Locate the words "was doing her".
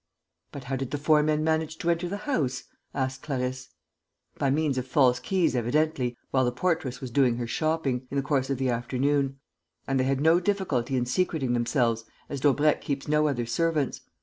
7.01-7.45